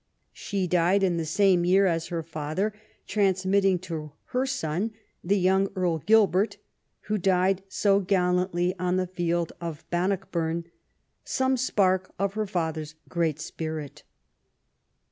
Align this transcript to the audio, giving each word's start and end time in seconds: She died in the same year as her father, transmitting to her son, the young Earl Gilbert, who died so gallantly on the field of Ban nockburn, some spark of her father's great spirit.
She 0.33 0.65
died 0.65 1.03
in 1.03 1.17
the 1.17 1.25
same 1.27 1.63
year 1.63 1.85
as 1.85 2.07
her 2.07 2.23
father, 2.23 2.73
transmitting 3.05 3.77
to 3.81 4.13
her 4.29 4.47
son, 4.47 4.93
the 5.23 5.37
young 5.37 5.67
Earl 5.75 5.99
Gilbert, 5.99 6.57
who 7.01 7.19
died 7.19 7.61
so 7.67 7.99
gallantly 7.99 8.73
on 8.79 8.95
the 8.95 9.05
field 9.05 9.51
of 9.61 9.87
Ban 9.91 10.09
nockburn, 10.09 10.63
some 11.23 11.55
spark 11.55 12.15
of 12.17 12.33
her 12.33 12.47
father's 12.47 12.95
great 13.09 13.39
spirit. 13.39 14.01